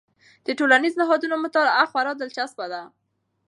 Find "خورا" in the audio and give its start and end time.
1.91-2.11